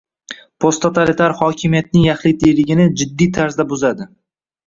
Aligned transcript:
posttotalitar 0.63 1.35
hokimiyatning 1.41 2.07
yaxlitligini 2.09 2.87
jiddiy 3.03 3.31
tarzda 3.39 3.67
buzadi. 3.75 4.09